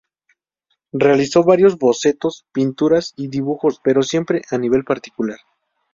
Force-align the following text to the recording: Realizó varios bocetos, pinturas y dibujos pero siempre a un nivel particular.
Realizó 0.93 1.43
varios 1.43 1.77
bocetos, 1.77 2.47
pinturas 2.53 3.13
y 3.17 3.27
dibujos 3.27 3.79
pero 3.83 4.01
siempre 4.01 4.41
a 4.49 4.55
un 4.55 4.61
nivel 4.63 4.83
particular. 4.83 5.37